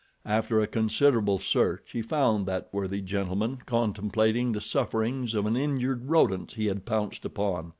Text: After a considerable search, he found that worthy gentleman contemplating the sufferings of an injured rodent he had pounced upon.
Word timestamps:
After 0.25 0.59
a 0.59 0.65
considerable 0.65 1.37
search, 1.37 1.91
he 1.91 2.01
found 2.01 2.47
that 2.47 2.69
worthy 2.71 3.01
gentleman 3.01 3.57
contemplating 3.67 4.51
the 4.51 4.59
sufferings 4.59 5.35
of 5.35 5.45
an 5.45 5.55
injured 5.55 6.09
rodent 6.09 6.53
he 6.53 6.65
had 6.65 6.85
pounced 6.87 7.23
upon. 7.23 7.69